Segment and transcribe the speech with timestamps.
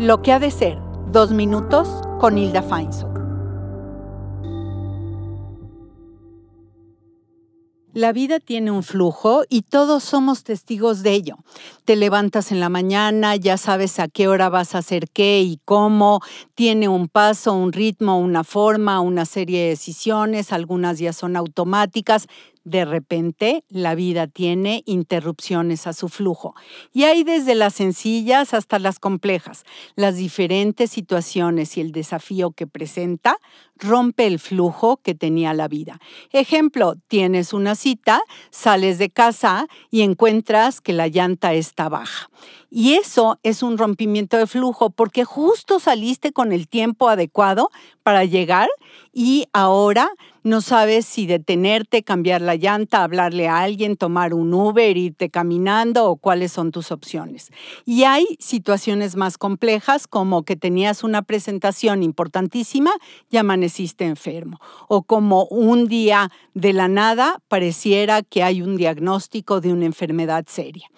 [0.00, 0.78] Lo que ha de ser,
[1.10, 1.88] dos minutos
[2.20, 3.18] con Hilda Feinsohn.
[7.94, 11.38] La vida tiene un flujo y todos somos testigos de ello.
[11.84, 15.58] Te levantas en la mañana, ya sabes a qué hora vas a hacer qué y
[15.64, 16.20] cómo,
[16.54, 22.28] tiene un paso, un ritmo, una forma, una serie de decisiones, algunas ya son automáticas,
[22.64, 26.54] de repente la vida tiene interrupciones a su flujo.
[26.92, 29.64] Y hay desde las sencillas hasta las complejas.
[29.96, 33.36] Las diferentes situaciones y el desafío que presenta
[33.76, 36.00] rompe el flujo que tenía la vida.
[36.32, 42.28] Ejemplo, tienes una cita, sales de casa y encuentras que la llanta está baja.
[42.70, 47.70] Y eso es un rompimiento de flujo porque justo saliste con el tiempo adecuado
[48.02, 48.68] para llegar
[49.12, 50.10] y ahora
[50.42, 56.06] no sabes si detenerte, cambiar la llanta, hablarle a alguien, tomar un Uber, irte caminando
[56.06, 57.50] o cuáles son tus opciones.
[57.84, 62.92] Y hay situaciones más complejas como que tenías una presentación importantísima
[63.30, 69.60] y amaneciste enfermo o como un día de la nada pareciera que hay un diagnóstico
[69.60, 70.88] de una enfermedad seria.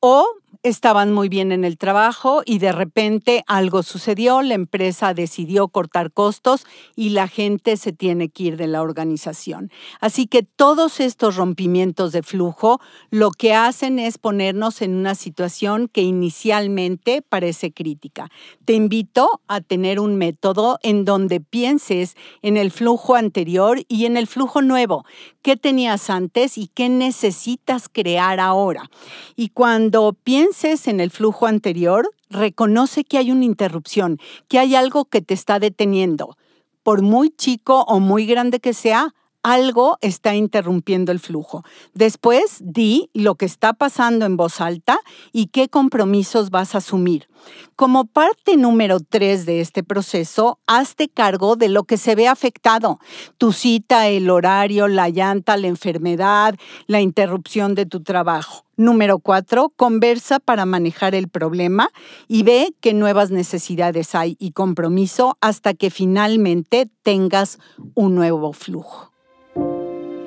[0.00, 0.26] O
[0.62, 6.12] estaban muy bien en el trabajo y de repente algo sucedió, la empresa decidió cortar
[6.12, 9.70] costos y la gente se tiene que ir de la organización.
[10.00, 15.88] Así que todos estos rompimientos de flujo lo que hacen es ponernos en una situación
[15.88, 18.28] que inicialmente parece crítica.
[18.64, 24.16] Te invito a tener un método en donde pienses en el flujo anterior y en
[24.16, 25.04] el flujo nuevo.
[25.42, 28.90] ¿Qué tenías antes y qué necesitas crear ahora?
[29.36, 29.87] Y cuando
[30.22, 35.34] pienses en el flujo anterior, reconoce que hay una interrupción, que hay algo que te
[35.34, 36.36] está deteniendo.
[36.82, 41.64] Por muy chico o muy grande que sea, algo está interrumpiendo el flujo.
[41.94, 44.98] Después di lo que está pasando en voz alta
[45.32, 47.28] y qué compromisos vas a asumir.
[47.76, 52.98] Como parte número tres de este proceso, hazte cargo de lo que se ve afectado.
[53.38, 56.56] Tu cita, el horario, la llanta, la enfermedad,
[56.86, 58.67] la interrupción de tu trabajo.
[58.78, 61.90] Número cuatro, conversa para manejar el problema
[62.28, 67.58] y ve qué nuevas necesidades hay y compromiso hasta que finalmente tengas
[67.94, 69.12] un nuevo flujo.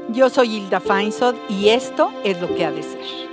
[0.10, 3.31] Yo soy Hilda Feinsod y esto es lo que ha de ser.